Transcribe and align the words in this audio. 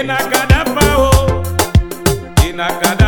Inakadapa 0.00 0.80
oh, 0.96 1.42
inakadapa. 2.48 3.07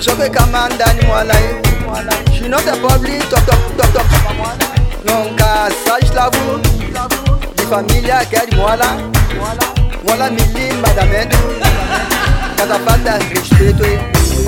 Sobe 0.00 0.30
kamandani 0.30 1.02
mwalaye 1.06 1.54
She 2.38 2.48
not 2.48 2.66
a 2.66 2.72
public 2.80 3.20
top 3.28 3.44
top 3.44 3.60
top 3.76 3.92
top 3.92 4.06
Nonka 5.04 5.70
saj 5.84 6.14
lavu 6.14 6.58
Di 7.56 7.62
familia 7.70 8.24
kedi 8.24 8.56
mwala 8.56 8.96
Mwala 10.06 10.30
mili 10.30 10.72
madame 10.82 11.26
Katapata 12.56 13.18
respetwe 13.18 14.00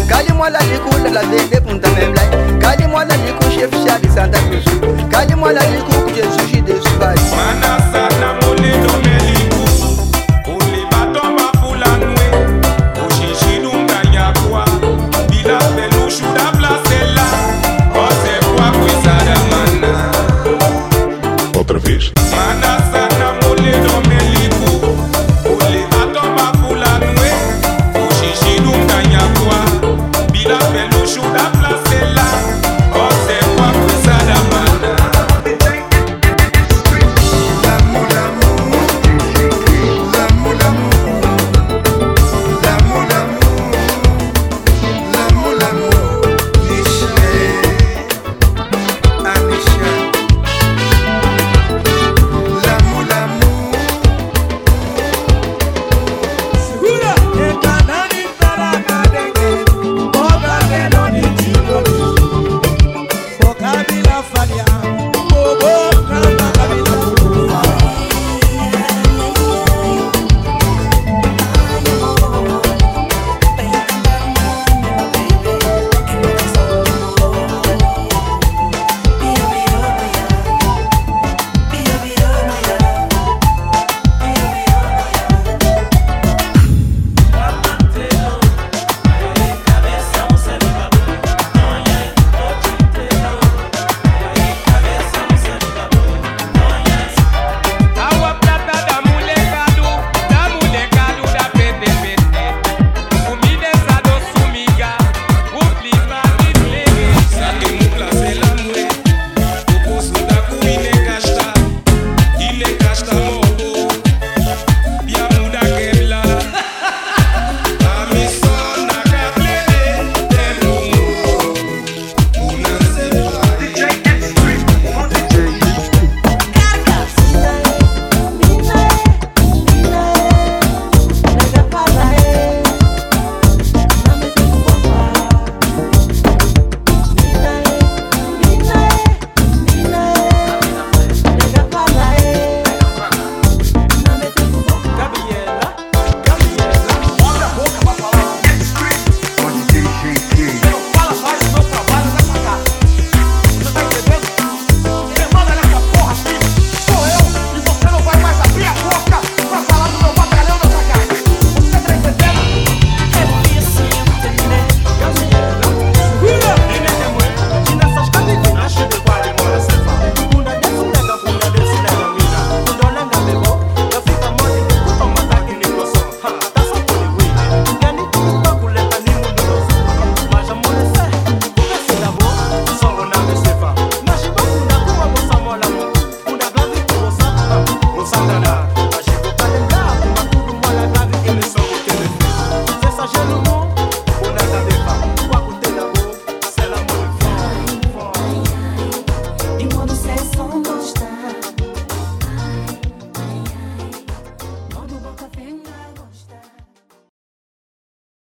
Kali 0.08 0.33
mwala 0.33 0.58
likula 0.61 1.11
la 1.11 1.23
bebe 1.23 1.61